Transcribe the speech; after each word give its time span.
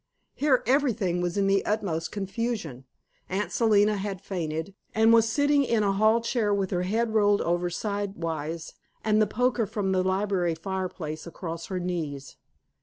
Here 0.33 0.63
everything 0.65 1.21
was 1.21 1.37
in 1.37 1.45
the 1.45 1.63
utmost 1.63 2.11
confusion. 2.11 2.85
Aunt 3.29 3.51
Selina 3.51 3.97
had 3.97 4.19
fainted, 4.19 4.73
and 4.95 5.13
was 5.13 5.29
sitting 5.29 5.63
in 5.63 5.83
a 5.83 5.91
hall 5.93 6.21
chair 6.21 6.51
with 6.51 6.71
her 6.71 6.81
head 6.81 7.13
rolled 7.13 7.41
over 7.41 7.69
sidewise 7.69 8.73
and 9.03 9.21
the 9.21 9.27
poker 9.27 9.67
from 9.67 9.91
the 9.91 10.01
library 10.03 10.55
fireplace 10.55 11.27
across 11.27 11.67
her 11.67 11.79
knees. 11.79 12.35